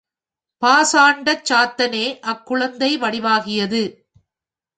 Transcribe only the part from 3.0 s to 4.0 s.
வடிவாகியது.